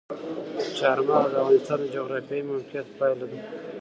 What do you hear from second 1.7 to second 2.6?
د جغرافیایي